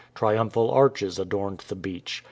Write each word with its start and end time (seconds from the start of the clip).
Triumphal 0.15 0.71
arches 0.71 1.19
adorned 1.19 1.59
the 1.67 1.75
beach. 1.75 2.19